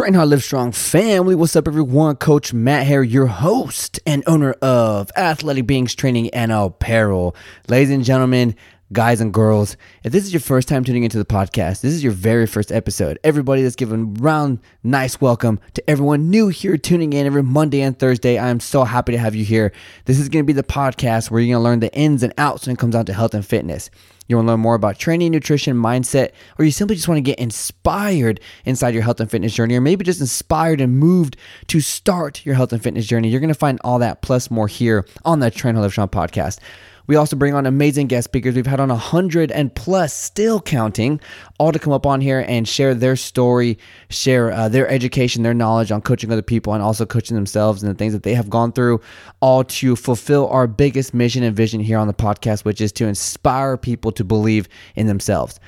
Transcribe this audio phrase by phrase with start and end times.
[0.00, 1.34] Train Hard Live Strong family.
[1.34, 2.16] What's up, everyone?
[2.16, 7.36] Coach Matt here, your host and owner of Athletic Beings Training and Apparel.
[7.68, 8.56] Ladies and gentlemen,
[8.92, 12.02] guys and girls, if this is your first time tuning into the podcast, this is
[12.02, 13.20] your very first episode.
[13.22, 17.82] Everybody that's given a round nice welcome to everyone new here tuning in every Monday
[17.82, 18.36] and Thursday.
[18.36, 19.72] I am so happy to have you here.
[20.06, 22.34] This is going to be the podcast where you're going to learn the ins and
[22.36, 23.90] outs when it comes down to health and fitness.
[24.26, 27.22] You want to learn more about training, nutrition, mindset, or you simply just want to
[27.22, 31.36] get inspired inside your health and fitness journey, or maybe just inspired and moved
[31.68, 33.28] to start your health and fitness journey.
[33.28, 36.58] You're going to find all that plus more here on the Train Live Strong podcast.
[37.06, 38.54] We also bring on amazing guest speakers.
[38.54, 41.20] We've had on a hundred and plus, still counting,
[41.58, 43.78] all to come up on here and share their story,
[44.08, 47.90] share uh, their education, their knowledge on coaching other people, and also coaching themselves and
[47.90, 49.00] the things that they have gone through,
[49.40, 53.06] all to fulfill our biggest mission and vision here on the podcast, which is to
[53.06, 55.58] inspire people to believe in themselves.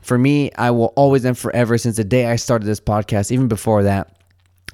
[0.00, 3.48] For me, I will always and forever, since the day I started this podcast, even
[3.48, 4.14] before that,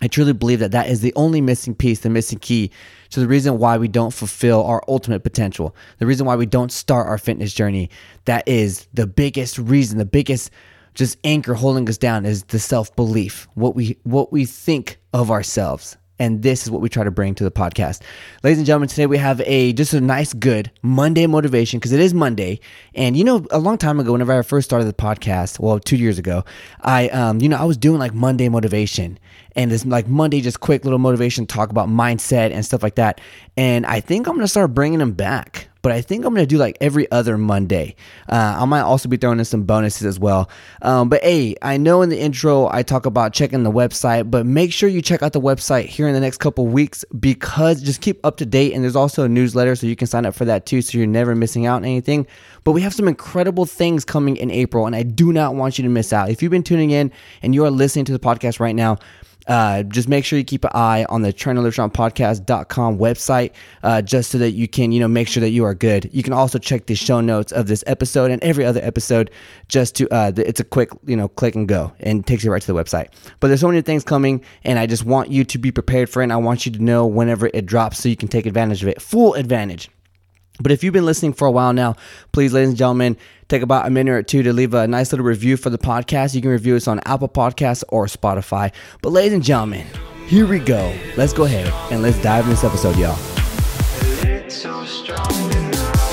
[0.01, 2.71] I truly believe that that is the only missing piece, the missing key
[3.15, 6.73] to the reason why we don't fulfill our ultimate potential, the reason why we don't
[6.73, 7.89] start our fitness journey.
[8.25, 10.51] That is the biggest reason, the biggest
[10.95, 15.97] just anchor holding us down is the self-belief, what we what we think of ourselves.
[16.19, 18.03] And this is what we try to bring to the podcast.
[18.43, 22.01] Ladies and gentlemen, today we have a just a nice, good Monday motivation because it
[22.01, 22.61] is Monday.
[22.95, 25.97] And you know, a long time ago, whenever I first started the podcast, well, two
[25.97, 26.45] years ago,
[26.81, 29.19] I um, you know, I was doing like Monday motivation
[29.57, 33.21] and this like Monday, just quick little motivation talk about mindset and stuff like that.
[33.57, 36.57] And I think I'm gonna start bringing them back but I think I'm gonna do
[36.57, 37.95] like every other Monday.
[38.27, 40.49] Uh, I might also be throwing in some bonuses as well.
[40.81, 44.47] Um, but hey, I know in the intro I talk about checking the website, but
[44.47, 48.01] make sure you check out the website here in the next couple weeks because just
[48.01, 48.73] keep up to date.
[48.73, 51.07] And there's also a newsletter, so you can sign up for that too, so you're
[51.07, 52.27] never missing out on anything.
[52.65, 55.85] But we have some incredible things coming in April, and I do not want you
[55.85, 56.31] to miss out.
[56.31, 57.13] If you've been tuning in
[57.43, 58.97] and you are listening to the podcast right now,
[59.47, 64.39] uh, just make sure you keep an eye on the podcast.com website uh, just so
[64.39, 66.09] that you can you know make sure that you are good.
[66.13, 69.31] You can also check the show notes of this episode and every other episode
[69.69, 72.63] just to uh, it's a quick you know click and go and takes you right
[72.63, 73.09] to the website.
[73.41, 76.21] But there's so many things coming and i just want you to be prepared for
[76.21, 78.83] it and i want you to know whenever it drops so you can take advantage
[78.83, 79.01] of it.
[79.01, 79.91] Full advantage
[80.61, 81.97] but if you've been listening for a while now,
[82.33, 83.17] please, ladies and gentlemen,
[83.49, 86.35] take about a minute or two to leave a nice little review for the podcast.
[86.35, 88.73] You can review us on Apple Podcasts or Spotify.
[89.03, 89.87] But, ladies and gentlemen,
[90.27, 90.95] here we go.
[91.17, 93.19] Let's go ahead and let's dive in this episode, y'all.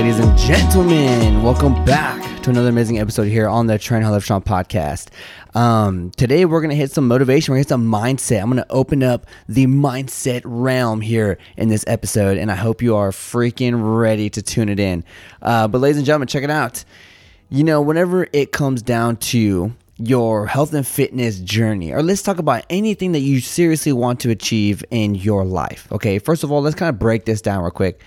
[0.00, 4.40] Ladies and gentlemen, welcome back to another amazing episode here on the Train Live Strong
[4.40, 5.08] podcast.
[5.54, 7.52] Um, today we're gonna hit some motivation.
[7.52, 8.40] We're gonna hit some mindset.
[8.40, 12.96] I'm gonna open up the mindset realm here in this episode, and I hope you
[12.96, 15.04] are freaking ready to tune it in.
[15.42, 16.82] Uh, but ladies and gentlemen, check it out.
[17.50, 22.38] You know, whenever it comes down to your health and fitness journey, or let's talk
[22.38, 25.86] about anything that you seriously want to achieve in your life.
[25.92, 28.00] Okay, first of all, let's kind of break this down real quick.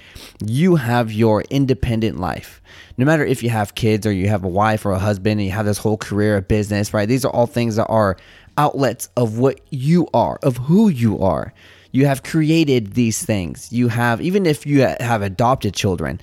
[0.43, 2.61] You have your independent life.
[2.97, 5.45] No matter if you have kids or you have a wife or a husband and
[5.45, 7.07] you have this whole career, a business, right?
[7.07, 8.17] These are all things that are
[8.57, 11.53] outlets of what you are, of who you are.
[11.91, 13.71] You have created these things.
[13.71, 16.19] You have, even if you have adopted children,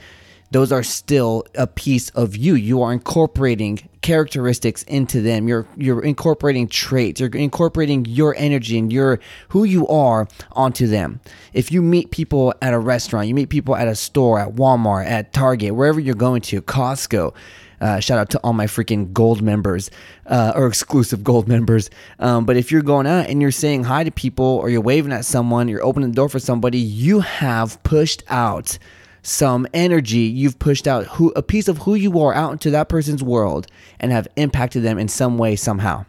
[0.50, 2.54] those are still a piece of you.
[2.54, 5.46] You are incorporating characteristics into them.
[5.46, 7.20] You're you're incorporating traits.
[7.20, 11.20] You're incorporating your energy and your who you are onto them.
[11.52, 15.06] If you meet people at a restaurant, you meet people at a store, at Walmart,
[15.06, 17.34] at Target, wherever you're going to, Costco.
[17.80, 19.90] Uh, shout out to all my freaking gold members
[20.26, 21.88] uh, or exclusive gold members.
[22.18, 25.12] Um, but if you're going out and you're saying hi to people or you're waving
[25.12, 28.78] at someone, you're opening the door for somebody, you have pushed out
[29.22, 32.88] some energy you've pushed out who a piece of who you are out into that
[32.88, 33.66] person's world
[33.98, 36.04] and have impacted them in some way somehow.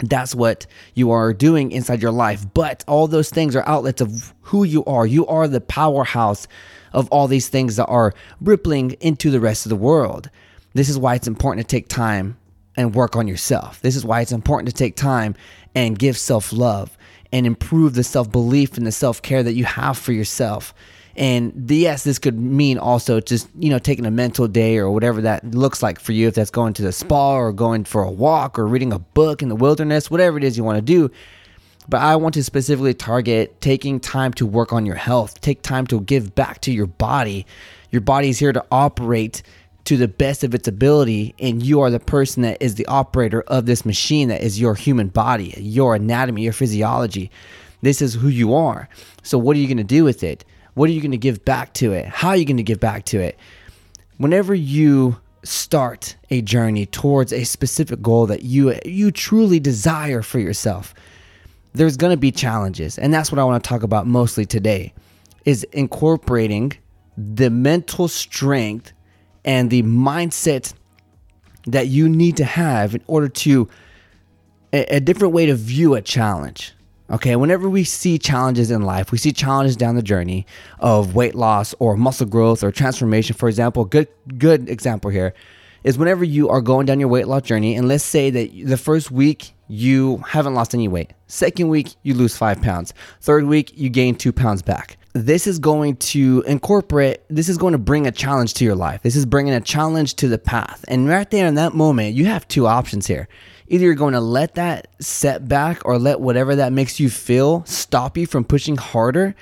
[0.00, 2.44] That's what you are doing inside your life.
[2.54, 5.06] But all those things are outlets of who you are.
[5.06, 6.48] You are the powerhouse
[6.92, 10.30] of all these things that are rippling into the rest of the world.
[10.72, 12.38] This is why it's important to take time
[12.76, 13.80] and work on yourself.
[13.80, 15.34] This is why it's important to take time
[15.74, 16.96] and give self love
[17.32, 20.74] and improve the self belief and the self care that you have for yourself.
[21.20, 25.20] And yes, this could mean also just, you know, taking a mental day or whatever
[25.20, 26.28] that looks like for you.
[26.28, 29.42] If that's going to the spa or going for a walk or reading a book
[29.42, 31.10] in the wilderness, whatever it is you want to do.
[31.90, 35.86] But I want to specifically target taking time to work on your health, take time
[35.88, 37.44] to give back to your body.
[37.90, 39.42] Your body is here to operate
[39.84, 43.42] to the best of its ability, and you are the person that is the operator
[43.42, 47.30] of this machine that is your human body, your anatomy, your physiology.
[47.82, 48.88] This is who you are.
[49.22, 50.46] So, what are you going to do with it?
[50.80, 52.06] What are you going to give back to it?
[52.06, 53.38] How are you going to give back to it?
[54.16, 60.38] Whenever you start a journey towards a specific goal that you you truly desire for
[60.38, 60.94] yourself,
[61.74, 64.94] there's going to be challenges, and that's what I want to talk about mostly today
[65.44, 66.72] is incorporating
[67.14, 68.94] the mental strength
[69.44, 70.72] and the mindset
[71.66, 73.68] that you need to have in order to
[74.72, 76.72] a, a different way to view a challenge.
[77.10, 80.46] Okay, whenever we see challenges in life, we see challenges down the journey
[80.78, 83.34] of weight loss or muscle growth or transformation.
[83.34, 84.06] For example, good
[84.38, 85.34] good example here
[85.82, 88.76] is whenever you are going down your weight loss journey, and let's say that the
[88.76, 93.72] first week you haven't lost any weight, second week you lose five pounds, third week
[93.74, 94.96] you gain two pounds back.
[95.12, 99.02] This is going to incorporate, this is going to bring a challenge to your life.
[99.02, 100.84] This is bringing a challenge to the path.
[100.86, 103.28] And right there in that moment, you have two options here
[103.70, 108.18] either you're going to let that setback or let whatever that makes you feel stop
[108.18, 109.34] you from pushing harder.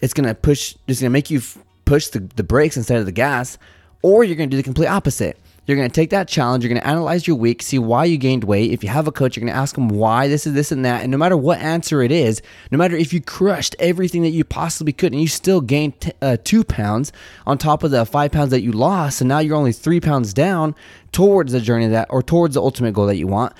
[0.00, 1.42] It's going to push, it's going to make you
[1.84, 3.58] push the, the brakes instead of the gas,
[4.00, 5.36] or you're going to do the complete opposite.
[5.64, 8.16] You're going to take that challenge, you're going to analyze your week, see why you
[8.16, 8.72] gained weight.
[8.72, 10.84] If you have a coach, you're going to ask them why this is this and
[10.84, 11.02] that.
[11.02, 12.42] And no matter what answer it is,
[12.72, 16.12] no matter if you crushed everything that you possibly could and you still gained t-
[16.20, 17.12] uh, two pounds
[17.46, 20.34] on top of the five pounds that you lost, and now you're only three pounds
[20.34, 20.74] down
[21.12, 23.52] towards the journey that or towards the ultimate goal that you want,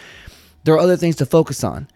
[0.65, 1.87] there are other things to focus on.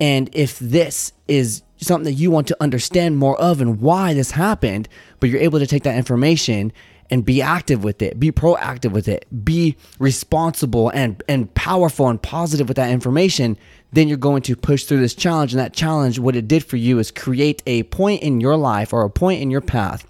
[0.00, 4.32] And if this is something that you want to understand more of and why this
[4.32, 4.88] happened,
[5.20, 6.72] but you're able to take that information
[7.14, 12.20] and be active with it, be proactive with it, be responsible and and powerful and
[12.20, 13.56] positive with that information,
[13.92, 15.52] then you're going to push through this challenge.
[15.52, 18.92] And that challenge, what it did for you is create a point in your life
[18.92, 20.04] or a point in your path,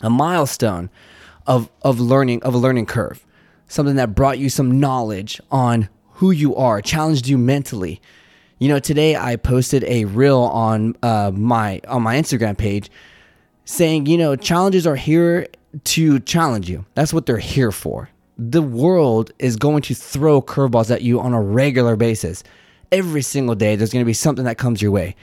[0.00, 0.90] a milestone
[1.46, 3.24] of of learning of a learning curve,
[3.68, 8.02] something that brought you some knowledge on who you are, challenged you mentally.
[8.58, 12.90] You know, today I posted a reel on uh, my on my Instagram page
[13.64, 15.46] saying, you know, challenges are here
[15.84, 16.84] to challenge you.
[16.94, 18.08] That's what they're here for.
[18.38, 22.42] The world is going to throw curveballs at you on a regular basis.
[22.90, 25.16] Every single day, there's going to be something that comes your way.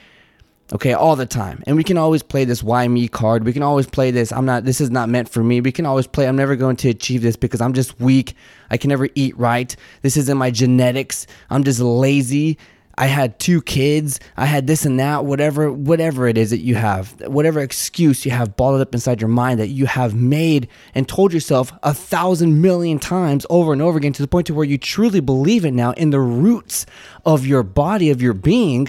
[0.72, 1.64] Okay, all the time.
[1.66, 3.44] And we can always play this why me card.
[3.44, 5.60] We can always play this I'm not this is not meant for me.
[5.60, 8.34] We can always play I'm never going to achieve this because I'm just weak.
[8.70, 9.74] I can never eat right.
[10.02, 11.26] This isn't my genetics.
[11.50, 12.56] I'm just lazy.
[13.00, 16.74] I had two kids, I had this and that, whatever whatever it is that you
[16.74, 21.08] have, whatever excuse you have bottled up inside your mind that you have made and
[21.08, 24.66] told yourself a thousand million times over and over again to the point to where
[24.66, 26.84] you truly believe it now in the roots
[27.24, 28.86] of your body, of your being,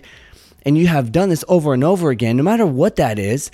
[0.63, 3.49] and you have done this over and over again, no matter what that is,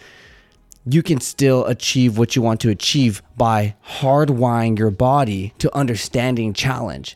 [0.88, 6.52] you can still achieve what you want to achieve by hardwiring your body to understanding
[6.52, 7.16] challenge.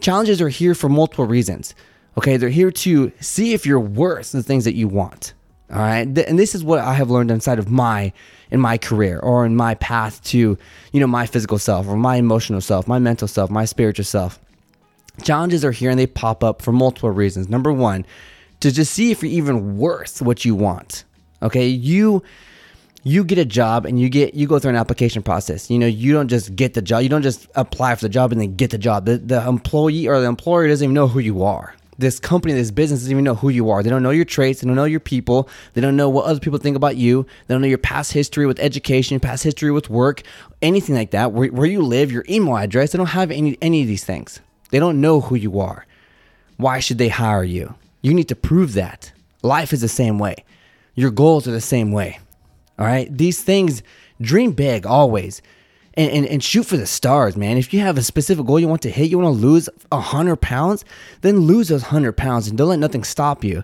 [0.00, 1.76] Challenges are here for multiple reasons.
[2.18, 5.32] Okay, they're here to see if you're worth the things that you want.
[5.72, 8.12] All right, and this is what I have learned inside of my
[8.50, 10.58] in my career or in my path to
[10.92, 14.38] you know my physical self or my emotional self, my mental self, my spiritual self.
[15.22, 17.48] Challenges are here and they pop up for multiple reasons.
[17.48, 18.04] Number one,
[18.60, 21.04] to just see if you're even worth what you want.
[21.42, 22.22] Okay, you
[23.02, 25.70] you get a job and you get you go through an application process.
[25.70, 28.30] You know, you don't just get the job, you don't just apply for the job
[28.30, 29.06] and then get the job.
[29.06, 32.70] The the employee or the employer doesn't even know who you are this company, this
[32.70, 33.82] business doesn't even know who you are.
[33.82, 34.60] They don't know your traits.
[34.60, 35.48] They don't know your people.
[35.72, 37.22] They don't know what other people think about you.
[37.46, 40.22] They don't know your past history with education, past history with work,
[40.60, 41.32] anything like that.
[41.32, 42.92] Where, where you live, your email address.
[42.92, 44.40] They don't have any any of these things.
[44.70, 45.86] They don't know who you are.
[46.58, 47.74] Why should they hire you?
[48.02, 49.12] You need to prove that.
[49.42, 50.44] Life is the same way.
[50.94, 52.18] Your goals are the same way.
[52.78, 53.08] All right.
[53.16, 53.82] These things,
[54.20, 55.40] dream big always
[55.94, 57.56] and, and, and shoot for the stars, man.
[57.56, 60.36] If you have a specific goal you want to hit, you want to lose 100
[60.36, 60.84] pounds,
[61.20, 63.62] then lose those 100 pounds and don't let nothing stop you.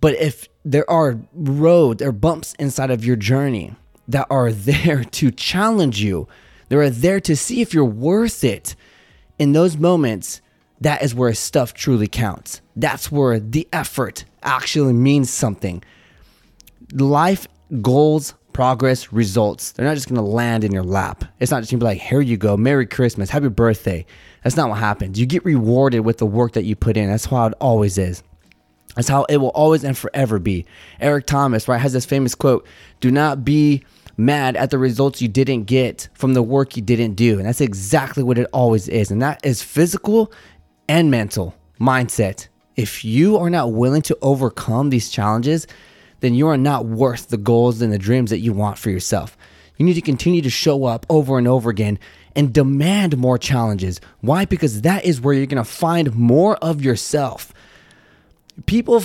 [0.00, 3.74] But if there are roads or bumps inside of your journey
[4.08, 6.28] that are there to challenge you,
[6.68, 8.76] they are there to see if you're worth it.
[9.38, 10.40] In those moments,
[10.80, 12.60] that is where stuff truly counts.
[12.76, 15.82] That's where the effort actually means something.
[16.92, 17.46] Life
[17.80, 19.72] goals progress, results.
[19.72, 21.24] They're not just to land in your lap.
[21.40, 24.06] It's not just to be like, here you go, Merry Christmas, Happy Birthday.
[24.42, 25.18] That's not what happens.
[25.18, 27.10] You get rewarded with the work that you put in.
[27.10, 28.22] That's how it always is.
[28.96, 30.66] That's how it will always and forever be.
[31.00, 32.66] Eric Thomas, right, has this famous quote
[33.00, 33.84] Do not be
[34.16, 37.38] mad at the results you didn't get from the work you didn't do.
[37.38, 39.10] And that's exactly what it always is.
[39.10, 40.32] And that is physical
[40.88, 42.48] and mental mindset.
[42.76, 45.66] If you are not willing to overcome these challenges,
[46.22, 49.36] then you are not worth the goals and the dreams that you want for yourself.
[49.76, 51.98] You need to continue to show up over and over again
[52.36, 54.00] and demand more challenges.
[54.20, 54.44] Why?
[54.44, 57.52] Because that is where you're going to find more of yourself.
[58.66, 59.02] People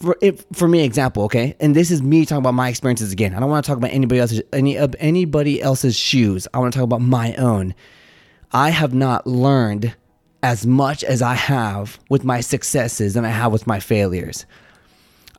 [0.00, 0.16] for
[0.52, 3.50] for me example okay and this is me talking about my experiences again i don't
[3.50, 6.84] want to talk about anybody else's any of anybody else's shoes i want to talk
[6.84, 7.74] about my own
[8.52, 9.94] i have not learned
[10.42, 14.46] as much as i have with my successes than i have with my failures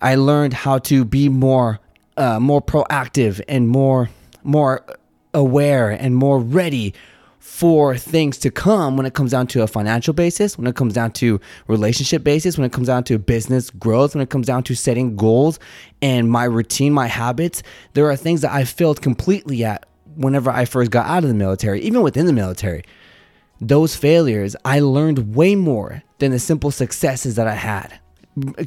[0.02, 1.80] i learned how to be more
[2.18, 4.10] uh, more proactive and more
[4.44, 4.84] more
[5.34, 6.94] aware and more ready
[7.42, 10.94] for things to come when it comes down to a financial basis, when it comes
[10.94, 14.62] down to relationship basis, when it comes down to business growth, when it comes down
[14.62, 15.58] to setting goals
[16.04, 17.64] and my routine, my habits.
[17.94, 21.36] There are things that I failed completely at whenever I first got out of the
[21.36, 22.84] military, even within the military.
[23.60, 28.00] Those failures, I learned way more than the simple successes that I had.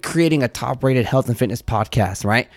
[0.02, 2.48] Creating a top rated health and fitness podcast, right?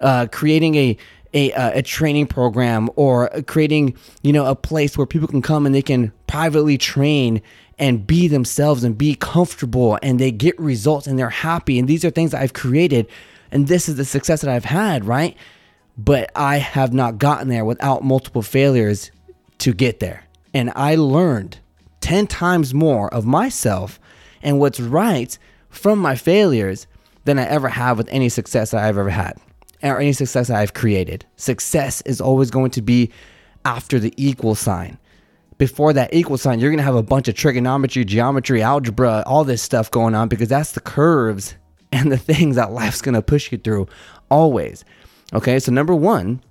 [0.00, 0.96] Uh, creating a
[1.34, 5.74] a, a training program or creating you know a place where people can come and
[5.74, 7.42] they can privately train
[7.78, 11.78] and be themselves and be comfortable and they get results and they're happy.
[11.78, 13.06] And these are things that I've created
[13.50, 15.36] and this is the success that I've had right?
[15.96, 19.10] But I have not gotten there without multiple failures
[19.58, 20.24] to get there.
[20.54, 21.58] And I learned
[22.00, 24.00] 10 times more of myself
[24.42, 25.36] and what's right
[25.78, 26.86] from my failures
[27.24, 29.38] than I ever have with any success that I've ever had
[29.82, 31.24] or any success that I've created.
[31.36, 33.10] Success is always going to be
[33.64, 34.98] after the equal sign.
[35.56, 39.44] Before that equal sign, you're going to have a bunch of trigonometry, geometry, algebra, all
[39.44, 41.54] this stuff going on because that's the curves
[41.92, 43.86] and the things that life's going to push you through
[44.30, 44.84] always.
[45.32, 46.42] Okay, so number one,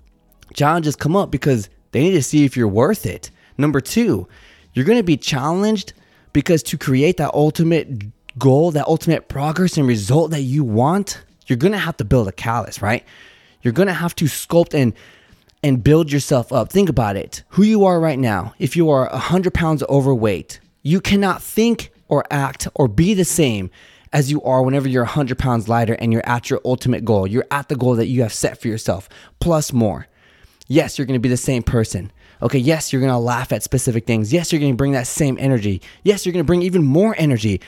[0.53, 3.31] challenges come up because they need to see if you're worth it.
[3.57, 4.27] Number two,
[4.73, 5.93] you're going to be challenged
[6.33, 7.87] because to create that ultimate
[8.37, 12.31] goal, that ultimate progress and result that you want, you're gonna have to build a
[12.31, 13.03] callus, right?
[13.61, 14.93] You're gonna have to sculpt and
[15.63, 16.71] and build yourself up.
[16.71, 17.43] Think about it.
[17.49, 18.53] Who you are right now.
[18.59, 23.69] If you are 100 pounds overweight, you cannot think or act or be the same
[24.13, 27.27] as you are whenever you're 100 pounds lighter and you're at your ultimate goal.
[27.27, 30.07] You're at the goal that you have set for yourself, plus more.
[30.67, 32.11] Yes, you're gonna be the same person.
[32.41, 34.31] Okay, yes, you're gonna laugh at specific things.
[34.31, 35.81] Yes, you're gonna bring that same energy.
[36.03, 37.61] Yes, you're gonna bring even more energy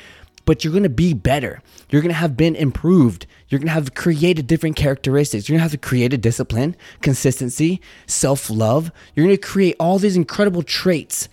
[0.50, 1.62] but you're gonna be better.
[1.92, 3.28] You're gonna have been improved.
[3.50, 5.48] You're gonna have created different characteristics.
[5.48, 8.92] You're gonna have to create a discipline, consistency, self love.
[9.14, 11.30] You're gonna create all these incredible traits.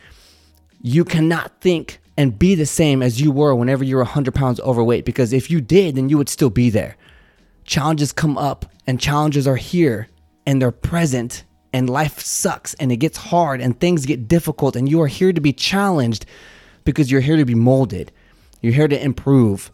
[0.82, 4.60] You cannot think and be the same as you were whenever you were 100 pounds
[4.60, 6.98] overweight because if you did, then you would still be there.
[7.64, 10.08] Challenges come up and challenges are here
[10.44, 14.90] and they're present and life sucks and it gets hard and things get difficult and
[14.90, 16.26] you are here to be challenged
[16.84, 18.12] because you're here to be molded.
[18.60, 19.70] You're here to improve,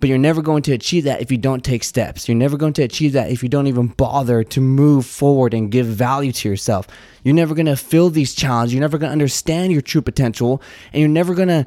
[0.00, 2.28] but you're never going to achieve that if you don't take steps.
[2.28, 5.70] You're never going to achieve that if you don't even bother to move forward and
[5.70, 6.86] give value to yourself.
[7.24, 8.74] You're never going to feel these challenges.
[8.74, 10.62] You're never going to understand your true potential,
[10.92, 11.66] and you're never going to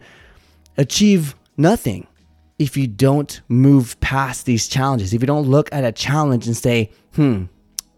[0.77, 2.07] achieve nothing
[2.59, 5.13] if you don't move past these challenges.
[5.13, 7.45] If you don't look at a challenge and say, hmm,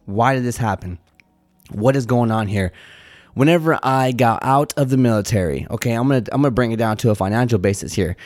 [0.06, 1.00] why did this happen?
[1.72, 2.72] What is going on here?
[3.34, 6.98] Whenever I got out of the military, okay, I'm gonna I'm gonna bring it down
[6.98, 8.18] to a financial basis here.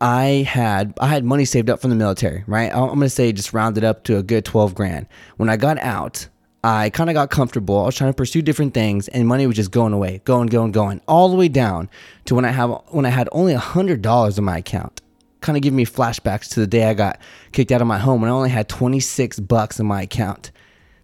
[0.00, 2.72] I had I had money saved up from the military, right?
[2.72, 5.06] I'm gonna say just rounded up to a good twelve grand.
[5.36, 6.28] When I got out,
[6.62, 7.80] I kind of got comfortable.
[7.80, 10.72] I was trying to pursue different things, and money was just going away, going, going,
[10.72, 11.88] going, all the way down
[12.26, 15.00] to when I have when I had only hundred dollars in my account.
[15.40, 17.20] Kind of giving me flashbacks to the day I got
[17.52, 20.52] kicked out of my home when I only had twenty six bucks in my account.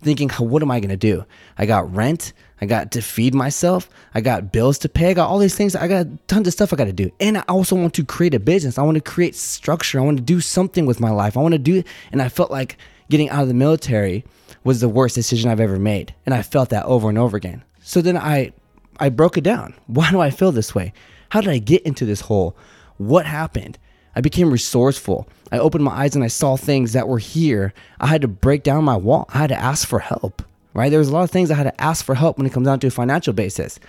[0.04, 1.24] Thinking, what am I gonna do?
[1.58, 2.32] I got rent.
[2.60, 3.90] I got to feed myself.
[4.14, 5.10] I got bills to pay.
[5.10, 5.74] I got all these things.
[5.76, 7.10] I got tons of stuff I got to do.
[7.20, 8.78] And I also want to create a business.
[8.78, 9.98] I want to create structure.
[9.98, 11.36] I want to do something with my life.
[11.36, 11.86] I want to do it.
[12.10, 12.78] And I felt like
[13.10, 14.24] getting out of the military
[14.62, 16.14] was the worst decision I've ever made.
[16.24, 17.62] And I felt that over and over again.
[17.82, 18.52] So then I
[18.98, 19.74] I broke it down.
[19.86, 20.92] Why do I feel this way?
[21.30, 22.56] How did I get into this hole?
[22.96, 23.78] What happened?
[24.16, 25.28] I became resourceful.
[25.50, 27.72] I opened my eyes and I saw things that were here.
[28.00, 29.26] I had to break down my wall.
[29.32, 30.42] I had to ask for help
[30.74, 30.90] right?
[30.90, 32.66] There was a lot of things I had to ask for help when it comes
[32.66, 33.80] down to a financial basis.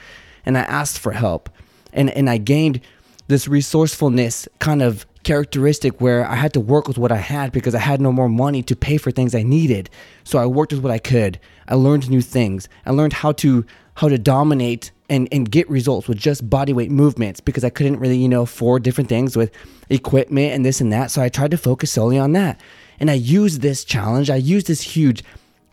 [0.45, 1.49] And I asked for help.
[1.91, 2.79] And, and I gained
[3.27, 7.73] this resourcefulness kind of characteristic where I had to work with what I had because
[7.73, 9.89] I had no more money to pay for things I needed.
[10.23, 11.39] So I worked with what I could.
[11.67, 12.69] I learned new things.
[12.85, 13.65] I learned how to
[13.95, 17.99] how to dominate and, and get results with just body weight movements because I couldn't
[17.99, 19.51] really, you know, four different things with
[19.89, 21.11] equipment and this and that.
[21.11, 22.59] So I tried to focus solely on that.
[22.99, 25.23] And I used this challenge, I used this huge,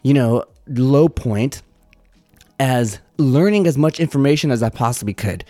[0.03, 1.62] you know, low point
[2.61, 5.45] as learning as much information as I possibly could.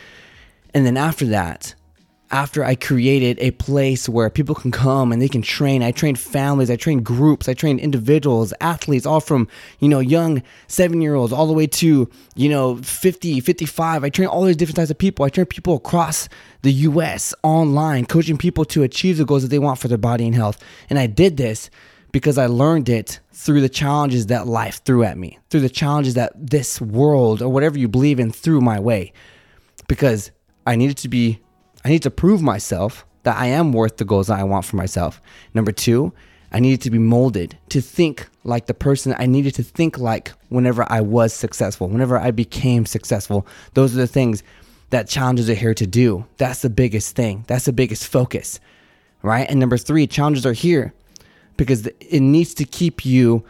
[0.75, 1.75] And then after that,
[2.33, 5.83] after I created a place where people can come and they can train.
[5.83, 9.49] I trained families, I trained groups, I trained individuals, athletes, all from,
[9.81, 14.03] you know, young seven year olds all the way to, you know, 50, 55.
[14.03, 15.27] I train all these different types of people.
[15.27, 16.29] I train people across
[16.63, 20.27] the US online, coaching people to achieve the goals that they want for their body
[20.27, 20.59] and health.
[20.89, 21.69] And I did this
[22.13, 26.15] because I learned it through the challenges that life threw at me, through the challenges
[26.15, 29.13] that this world or whatever you believe in threw my way.
[29.87, 30.31] Because
[30.67, 31.41] I needed to be
[31.85, 34.77] I need to prove myself that I am worth the goals that I want for
[34.77, 35.21] myself.
[35.55, 36.13] Number two,
[36.53, 40.33] I needed to be molded to think like the person I needed to think like
[40.49, 43.47] whenever I was successful, whenever I became successful.
[43.75, 44.43] Those are the things
[44.91, 46.27] that challenges are here to do.
[46.37, 47.45] That's the biggest thing.
[47.47, 48.61] That's the biggest focus,
[49.23, 49.49] right?
[49.49, 50.93] And number three, challenges are here
[51.57, 53.45] because it needs to keep you,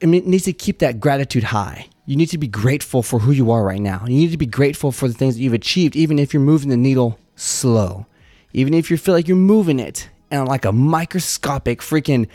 [0.00, 3.50] it needs to keep that gratitude high you need to be grateful for who you
[3.50, 4.02] are right now.
[4.06, 6.68] You need to be grateful for the things that you've achieved, even if you're moving
[6.68, 8.06] the needle slow.
[8.52, 12.28] Even if you feel like you're moving it and like a microscopic freaking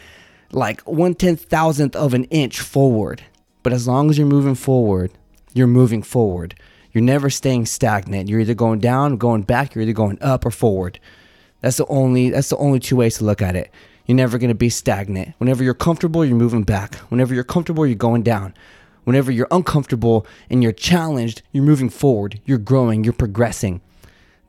[0.51, 3.23] like one ten thousandth of an inch forward.
[3.63, 5.11] But as long as you're moving forward,
[5.53, 6.55] you're moving forward.
[6.91, 8.29] You're never staying stagnant.
[8.29, 10.99] You're either going down, going back, you're either going up or forward.
[11.61, 13.71] That's the only that's the only two ways to look at it.
[14.05, 15.35] You're never going to be stagnant.
[15.38, 16.95] Whenever you're comfortable, you're moving back.
[17.09, 18.55] Whenever you're comfortable, you're going down.
[19.03, 23.82] Whenever you're uncomfortable and you're challenged, you're moving forward, you're growing, you're progressing.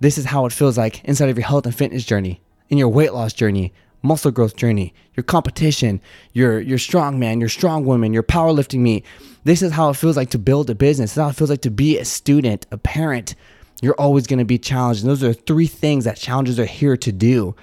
[0.00, 2.88] This is how it feels like inside of your health and fitness journey, in your
[2.88, 6.00] weight loss journey, muscle growth journey, your competition,
[6.33, 9.04] your your strong man, your strong woman, your powerlifting meet.
[9.45, 11.11] This is how it feels like to build a business.
[11.11, 13.35] This is how it feels like to be a student, a parent.
[13.83, 15.02] You're always going to be challenged.
[15.02, 17.54] And those are three things that challenges are here to do.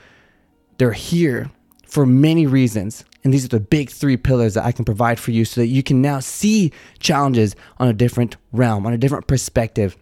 [0.77, 1.51] They're here
[1.87, 3.03] for many reasons.
[3.23, 5.67] And these are the big three pillars that I can provide for you so that
[5.67, 9.97] you can now see challenges on a different realm, on a different perspective,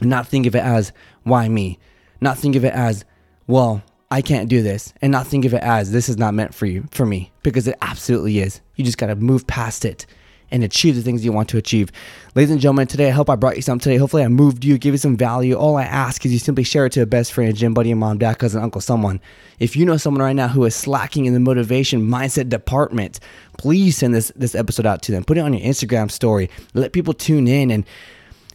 [0.00, 0.92] and not think of it as,
[1.22, 1.78] why me?
[2.20, 3.04] Not think of it as,
[3.46, 6.54] well, I can't do this, and not think of it as, this is not meant
[6.54, 8.60] for you, for me, because it absolutely is.
[8.76, 10.06] You just got to move past it
[10.50, 11.90] and achieve the things you want to achieve.
[12.34, 13.96] Ladies and gentlemen, today I hope I brought you something today.
[13.96, 15.54] Hopefully I moved you, give you some value.
[15.54, 17.96] All I ask is you simply share it to a best friend, gym buddy, a
[17.96, 19.20] mom, dad, cousin, uncle, someone.
[19.58, 23.20] If you know someone right now who is slacking in the motivation mindset department,
[23.58, 25.24] please send this this episode out to them.
[25.24, 26.50] Put it on your Instagram story.
[26.74, 27.84] Let people tune in and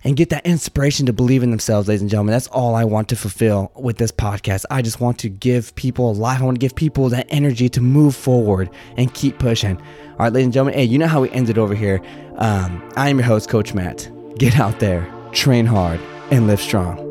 [0.03, 2.33] and get that inspiration to believe in themselves, ladies and gentlemen.
[2.33, 4.65] That's all I want to fulfill with this podcast.
[4.69, 6.41] I just want to give people life.
[6.41, 9.77] I want to give people that energy to move forward and keep pushing.
[9.77, 12.01] All right, ladies and gentlemen, hey, you know how we ended over here.
[12.35, 14.09] Um, I am your host, Coach Matt.
[14.37, 15.99] Get out there, train hard,
[16.31, 17.10] and live strong.